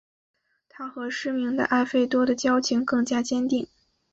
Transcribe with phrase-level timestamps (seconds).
[0.67, 3.67] 他和失明的艾费多的交情更加坚定。